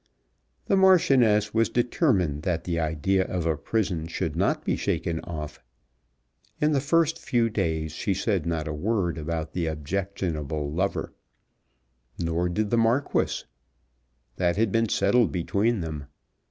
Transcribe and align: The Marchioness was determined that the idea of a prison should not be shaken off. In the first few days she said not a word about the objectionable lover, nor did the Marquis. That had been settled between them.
The 0.65 0.75
Marchioness 0.75 1.53
was 1.53 1.69
determined 1.69 2.41
that 2.41 2.63
the 2.63 2.79
idea 2.79 3.23
of 3.23 3.45
a 3.45 3.55
prison 3.55 4.07
should 4.07 4.35
not 4.35 4.65
be 4.65 4.75
shaken 4.75 5.19
off. 5.19 5.61
In 6.59 6.71
the 6.71 6.81
first 6.81 7.19
few 7.19 7.51
days 7.51 7.91
she 7.91 8.15
said 8.15 8.47
not 8.47 8.67
a 8.67 8.73
word 8.73 9.19
about 9.19 9.53
the 9.53 9.67
objectionable 9.67 10.71
lover, 10.71 11.13
nor 12.17 12.49
did 12.49 12.71
the 12.71 12.77
Marquis. 12.79 13.43
That 14.37 14.57
had 14.57 14.71
been 14.71 14.89
settled 14.89 15.31
between 15.31 15.81
them. 15.81 16.07